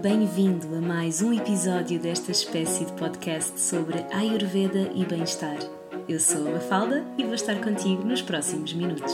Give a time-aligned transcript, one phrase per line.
[0.00, 5.56] Bem-vindo a mais um episódio desta espécie de podcast sobre Ayurveda e bem-estar.
[6.06, 9.12] Eu sou a Mafalda e vou estar contigo nos próximos minutos.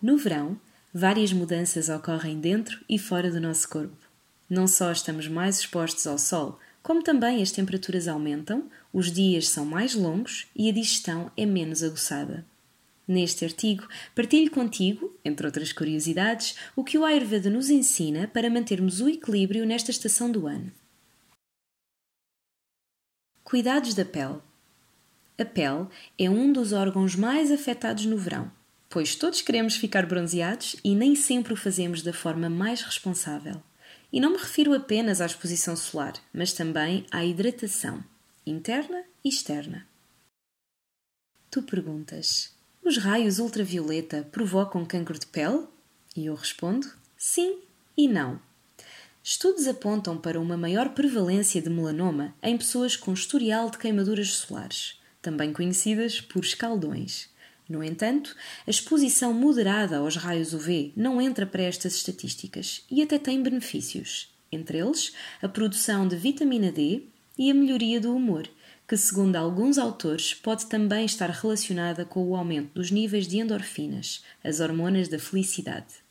[0.00, 0.58] No verão,
[0.92, 4.08] várias mudanças ocorrem dentro e fora do nosso corpo.
[4.48, 9.66] Não só estamos mais expostos ao sol, como também as temperaturas aumentam, os dias são
[9.66, 12.44] mais longos e a digestão é menos aguçada.
[13.06, 19.00] Neste artigo, partilho contigo, entre outras curiosidades, o que o Ayurveda nos ensina para mantermos
[19.00, 20.72] o equilíbrio nesta estação do ano.
[23.42, 24.40] Cuidados da pele.
[25.38, 25.86] A pele
[26.18, 28.50] é um dos órgãos mais afetados no verão,
[28.88, 33.62] pois todos queremos ficar bronzeados e nem sempre o fazemos da forma mais responsável.
[34.10, 38.02] E não me refiro apenas à exposição solar, mas também à hidratação,
[38.46, 39.86] interna e externa.
[41.50, 42.53] Tu perguntas:
[42.84, 45.64] os raios ultravioleta provocam cancro de pele?
[46.14, 47.58] E eu respondo: sim
[47.96, 48.40] e não.
[49.22, 55.00] Estudos apontam para uma maior prevalência de melanoma em pessoas com historial de queimaduras solares,
[55.22, 57.30] também conhecidas por escaldões.
[57.66, 63.18] No entanto, a exposição moderada aos raios UV não entra para estas estatísticas e até
[63.18, 67.04] tem benefícios, entre eles a produção de vitamina D
[67.38, 68.46] e a melhoria do humor,
[68.86, 74.22] que, segundo alguns autores, pode também estar relacionada com o aumento dos níveis de endorfinas,
[74.42, 76.04] as hormonas da felicidade.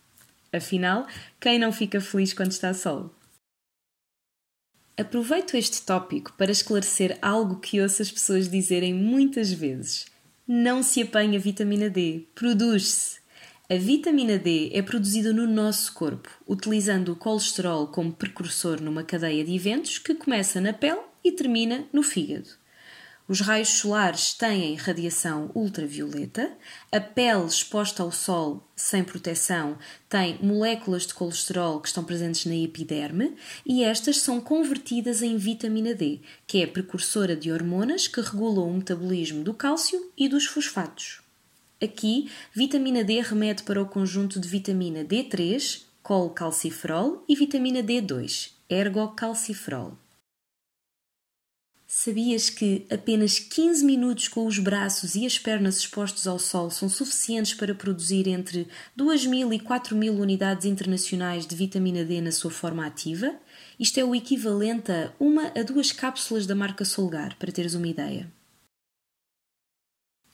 [0.51, 1.07] Afinal,
[1.39, 3.13] quem não fica feliz quando está sol?
[4.95, 10.05] Aproveito este tópico para esclarecer algo que ouço as pessoas dizerem muitas vezes.
[10.47, 13.19] Não se apanha vitamina D, produz-se.
[13.67, 19.43] A vitamina D é produzida no nosso corpo, utilizando o colesterol como precursor numa cadeia
[19.43, 22.62] de eventos que começa na pele e termina no fígado.
[23.33, 26.55] Os raios solares têm radiação ultravioleta,
[26.91, 29.75] a pele exposta ao sol sem proteção
[30.07, 35.95] tem moléculas de colesterol que estão presentes na epiderme e estas são convertidas em vitamina
[35.95, 41.19] D, que é precursora de hormonas que regulam o metabolismo do cálcio e dos fosfatos.
[41.81, 50.02] Aqui, vitamina D remete para o conjunto de vitamina D3, colcalciferol, e vitamina D2, ergocalciferol.
[51.95, 56.89] Sabias que apenas 15 minutos com os braços e as pernas expostos ao sol são
[56.89, 58.67] suficientes para produzir entre
[58.97, 63.35] 2.000 e 4.000 unidades internacionais de vitamina D na sua forma ativa?
[63.79, 67.87] Isto é o equivalente a uma a duas cápsulas da marca Solgar, para teres uma
[67.87, 68.27] ideia.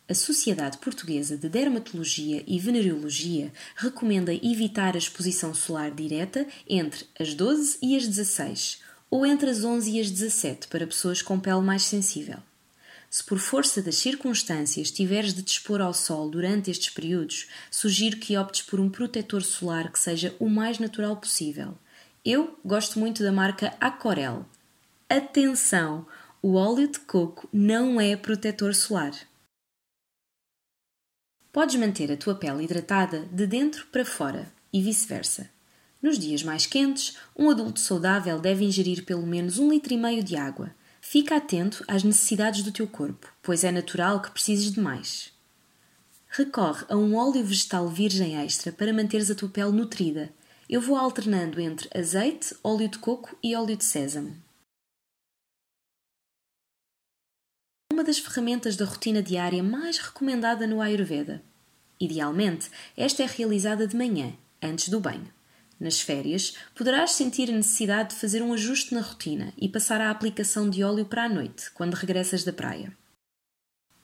[0.07, 7.33] A Sociedade Portuguesa de Dermatologia e Venereologia recomenda evitar a exposição solar direta entre as
[7.33, 11.61] 12 e as 16 ou entre as 11 e as 17 para pessoas com pele
[11.61, 12.37] mais sensível.
[13.09, 18.17] Se por força das circunstâncias tiveres de te expor ao sol durante estes períodos, sugiro
[18.17, 21.75] que optes por um protetor solar que seja o mais natural possível.
[22.23, 24.45] Eu gosto muito da marca Acorel.
[25.09, 26.05] Atenção!
[26.41, 29.13] O óleo de coco não é protetor solar.
[31.51, 35.49] Podes manter a tua pele hidratada de dentro para fora e vice-versa.
[36.01, 40.23] Nos dias mais quentes, um adulto saudável deve ingerir pelo menos um litro e meio
[40.23, 40.73] de água.
[41.01, 45.33] Fica atento às necessidades do teu corpo, pois é natural que precises de mais.
[46.29, 50.31] Recorre a um óleo vegetal virgem extra para manteres a tua pele nutrida.
[50.69, 54.37] Eu vou alternando entre azeite, óleo de coco e óleo de sésamo.
[57.91, 61.43] Uma das ferramentas da rotina diária mais recomendada no Ayurveda.
[61.99, 65.38] Idealmente, esta é realizada de manhã, antes do banho.
[65.79, 70.11] Nas férias, poderás sentir a necessidade de fazer um ajuste na rotina e passar a
[70.11, 72.91] aplicação de óleo para a noite, quando regressas da praia.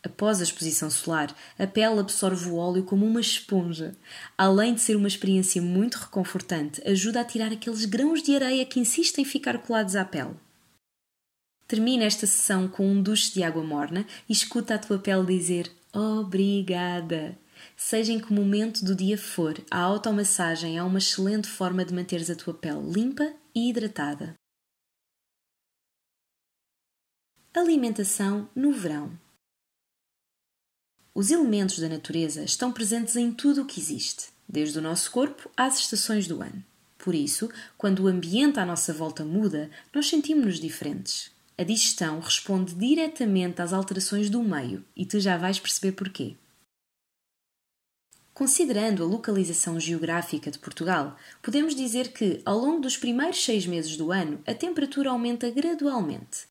[0.01, 3.95] Após a exposição solar, a pele absorve o óleo como uma esponja.
[4.37, 8.79] Além de ser uma experiência muito reconfortante, ajuda a tirar aqueles grãos de areia que
[8.79, 10.35] insistem em ficar colados à pele.
[11.67, 15.71] Termina esta sessão com um duche de água morna e escuta a tua pele dizer
[15.91, 17.35] obrigada.
[17.75, 22.29] Seja em que momento do dia for, a automassagem é uma excelente forma de manteres
[22.29, 24.35] a tua pele limpa e hidratada.
[27.53, 29.17] Alimentação no verão.
[31.13, 35.49] Os elementos da natureza estão presentes em tudo o que existe, desde o nosso corpo
[35.55, 36.61] às estações do ano.
[36.97, 41.31] Por isso, quando o ambiente à nossa volta muda, nós sentimos-nos diferentes.
[41.57, 46.35] A digestão responde diretamente às alterações do meio e tu já vais perceber porquê.
[48.35, 53.95] Considerando a localização geográfica de Portugal, podemos dizer que, ao longo dos primeiros seis meses
[53.95, 56.45] do ano, a temperatura aumenta gradualmente.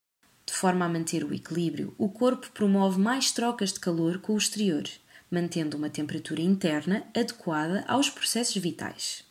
[0.47, 4.39] De forma a manter o equilíbrio, o corpo promove mais trocas de calor com o
[4.39, 4.85] exterior,
[5.31, 9.23] mantendo uma temperatura interna adequada aos processos vitais.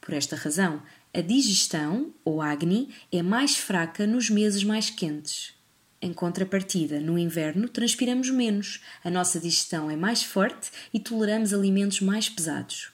[0.00, 0.82] Por esta razão,
[1.14, 5.55] a digestão, ou Agni, é mais fraca nos meses mais quentes.
[6.06, 12.00] Em contrapartida, no inverno transpiramos menos, a nossa digestão é mais forte e toleramos alimentos
[12.00, 12.92] mais pesados.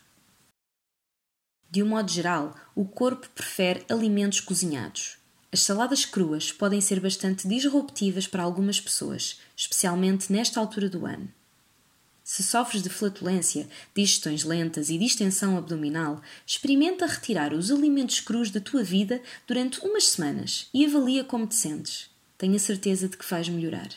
[1.70, 5.19] De um modo geral, o corpo prefere alimentos cozinhados.
[5.53, 11.31] As saladas cruas podem ser bastante disruptivas para algumas pessoas, especialmente nesta altura do ano.
[12.25, 18.59] Se sofres de flatulência, digestões lentas e distensão abdominal, experimenta retirar os alimentos crus da
[18.59, 22.11] tua vida durante umas semanas e avalia como te sentes.
[22.43, 23.89] Tenho a certeza de que vais melhorar.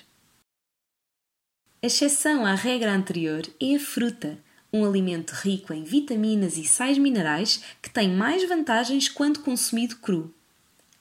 [1.81, 4.37] A exceção à regra anterior é a fruta,
[4.71, 10.31] um alimento rico em vitaminas e sais minerais que tem mais vantagens quando consumido cru.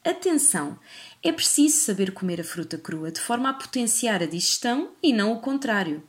[0.02, 0.78] Atenção!
[1.22, 5.30] É preciso saber comer a fruta crua de forma a potenciar a digestão e não
[5.34, 6.02] o contrário.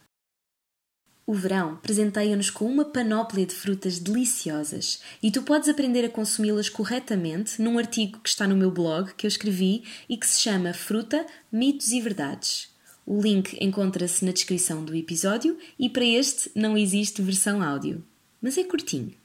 [1.27, 6.69] O verão presenteia-nos com uma panóplia de frutas deliciosas e tu podes aprender a consumi-las
[6.69, 10.71] corretamente num artigo que está no meu blog que eu escrevi e que se chama
[10.71, 12.71] Fruta, Mitos e Verdades.
[13.07, 18.05] O link encontra-se na descrição do episódio e para este não existe versão áudio,
[18.39, 19.15] mas é curtinho.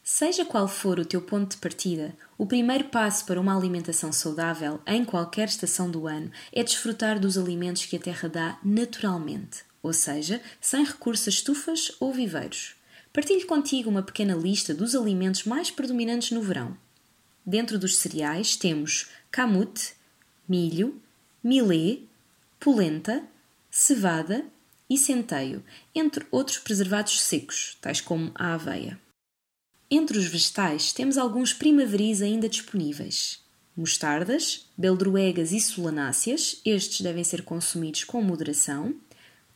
[0.00, 4.80] Seja qual for o teu ponto de partida, o primeiro passo para uma alimentação saudável
[4.86, 9.92] em qualquer estação do ano é desfrutar dos alimentos que a terra dá naturalmente ou
[9.92, 12.74] seja, sem recurso a estufas ou viveiros.
[13.12, 16.76] Partilho contigo uma pequena lista dos alimentos mais predominantes no verão.
[17.44, 19.94] Dentro dos cereais temos camute,
[20.48, 21.00] milho,
[21.42, 22.00] milê,
[22.60, 23.24] polenta,
[23.70, 24.44] cevada
[24.88, 29.00] e centeio, entre outros preservados secos, tais como a aveia.
[29.90, 33.40] Entre os vegetais temos alguns primaveris ainda disponíveis.
[33.76, 38.94] Mostardas, beldroegas e solanáceas, estes devem ser consumidos com moderação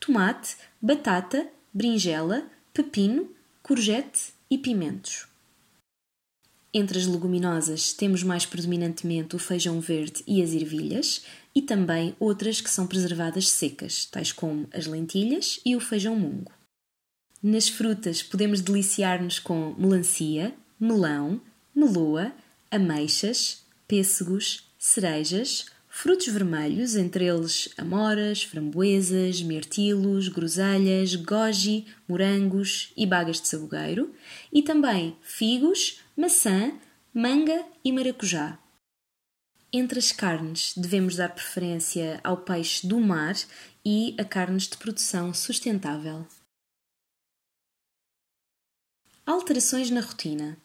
[0.04, 3.30] tomate, batata, berinjela, pepino,
[3.62, 5.26] courgette e pimentos.
[6.72, 11.24] Entre as leguminosas temos mais predominantemente o feijão verde e as ervilhas,
[11.54, 16.52] e também outras que são preservadas secas, tais como as lentilhas e o feijão mungo.
[17.42, 21.40] Nas frutas podemos deliciar-nos com melancia, melão,
[21.74, 22.32] meloa,
[22.70, 33.40] ameixas, pêssegos, cerejas, frutos vermelhos, entre eles amoras, framboesas, mirtilos, groselhas, goji, morangos e bagas
[33.40, 34.12] de sabugueiro,
[34.52, 36.76] e também figos, maçã,
[37.14, 38.58] manga e maracujá.
[39.72, 43.36] Entre as carnes, devemos dar preferência ao peixe do mar
[43.84, 46.26] e a carnes de produção sustentável.
[49.24, 50.58] Alterações na rotina.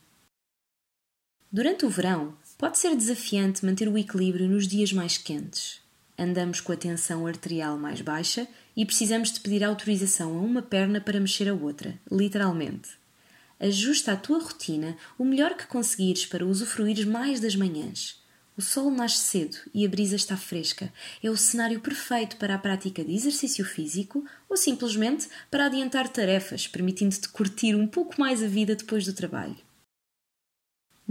[1.51, 5.79] Durante o verão, Pode ser desafiante manter o equilíbrio nos dias mais quentes.
[6.17, 8.45] Andamos com a tensão arterial mais baixa
[8.75, 12.89] e precisamos de pedir autorização a uma perna para mexer a outra, literalmente.
[13.61, 18.21] Ajusta a tua rotina o melhor que conseguires para usufruir mais das manhãs.
[18.57, 20.91] O sol nasce cedo e a brisa está fresca.
[21.23, 26.67] É o cenário perfeito para a prática de exercício físico ou simplesmente para adiantar tarefas,
[26.67, 29.68] permitindo-te curtir um pouco mais a vida depois do trabalho.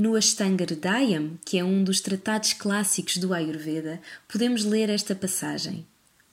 [0.00, 5.84] No Ashtanga Hridayam, que é um dos tratados clássicos do Ayurveda, podemos ler esta passagem.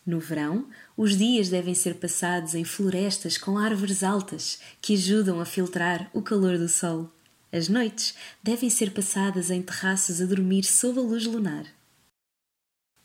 [0.06, 5.46] No verão, os dias devem ser passados em florestas com árvores altas que ajudam a
[5.46, 7.12] filtrar o calor do sol.
[7.52, 8.14] As noites
[8.44, 11.66] devem ser passadas em terraços a dormir sob a luz lunar.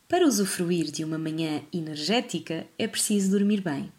[0.06, 3.90] Para usufruir de uma manhã energética, é preciso dormir bem.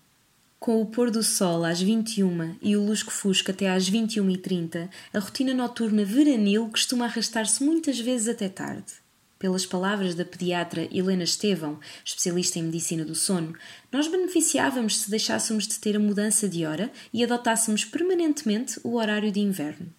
[0.63, 5.55] Com o pôr do sol às 21 e o lusco-fusco até às 21h30, a rotina
[5.55, 8.93] noturna veranil costuma arrastar-se muitas vezes até tarde.
[9.39, 13.55] Pelas palavras da pediatra Helena Estevão, especialista em medicina do sono,
[13.91, 19.31] nós beneficiávamos se deixássemos de ter a mudança de hora e adotássemos permanentemente o horário
[19.31, 19.91] de inverno.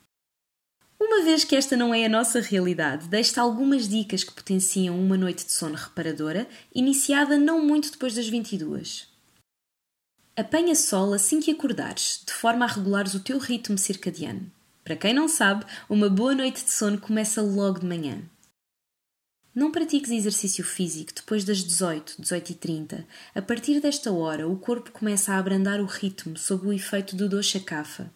[0.96, 5.16] Uma vez que esta não é a nossa realidade, deixo-te algumas dicas que potenciam uma
[5.16, 9.10] noite de sono reparadora, iniciada não muito depois das 22.
[10.42, 14.50] Apanha sol assim que acordares, de forma a regulares o teu ritmo circadiano.
[14.82, 18.20] Para quem não sabe, uma boa noite de sono começa logo de manhã.
[19.54, 23.06] Não pratiques exercício físico depois das 18, 18 e 30.
[23.32, 27.28] A partir desta hora, o corpo começa a abrandar o ritmo sob o efeito do
[27.28, 28.12] dosha kapha.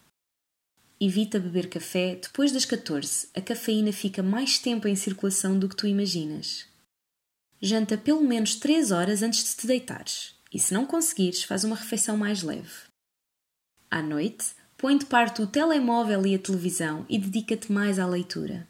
[1.00, 3.28] Evita beber café depois das 14.
[3.37, 6.66] A cafeína fica mais tempo em circulação do que tu imaginas.
[7.62, 10.36] Janta pelo menos 3 horas antes de te deitares.
[10.53, 12.73] E se não conseguires, faz uma refeição mais leve.
[13.91, 18.67] À noite, põe de parte o telemóvel e a televisão e dedica-te mais à leitura.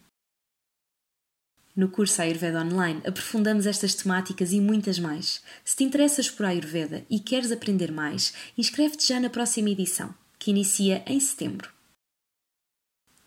[1.77, 5.43] No curso Ayurveda Online aprofundamos estas temáticas e muitas mais.
[5.63, 10.51] Se te interessas por Ayurveda e queres aprender mais, inscreve-te já na próxima edição, que
[10.51, 11.71] inicia em setembro.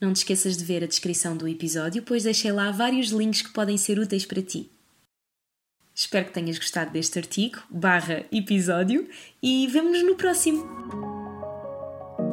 [0.01, 3.53] Não te esqueças de ver a descrição do episódio, pois deixei lá vários links que
[3.53, 4.72] podem ser úteis para ti.
[6.00, 9.06] Espero que tenhas gostado deste artigo, barra episódio,
[9.44, 10.63] e vemo-nos no próximo!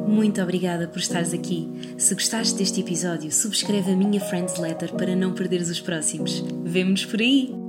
[0.07, 1.67] Muito obrigada por estares aqui.
[1.97, 6.39] Se gostaste deste episódio, subscreve a minha Friends Letter para não perderes os próximos.
[6.63, 7.66] Vemo-nos por aí!